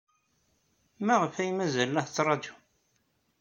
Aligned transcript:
Maɣef 1.05 1.35
ay 1.35 1.51
mazal 1.53 1.89
la 1.93 2.03
tettṛajum? 2.07 2.61